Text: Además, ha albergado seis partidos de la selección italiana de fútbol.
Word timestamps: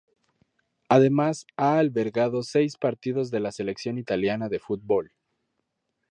Además, 0.89 1.45
ha 1.57 1.77
albergado 1.77 2.41
seis 2.41 2.75
partidos 2.75 3.29
de 3.29 3.39
la 3.39 3.51
selección 3.51 3.99
italiana 3.99 4.49
de 4.49 4.57
fútbol. 4.57 5.11